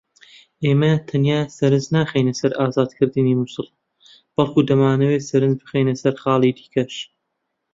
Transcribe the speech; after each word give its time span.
ئێمە 0.63 0.91
تەنیا 1.09 1.39
سەرنج 1.57 1.85
ناخەینە 1.95 2.33
سەر 2.39 2.51
ئازادکردنی 2.59 3.37
موسڵ 3.39 3.67
بەڵکو 4.35 4.65
دەمانەوێت 4.69 5.23
سەرنج 5.29 5.55
بخەینە 5.61 5.93
سەر 6.01 6.13
خاڵی 6.21 6.55
دیکەش 6.57 6.93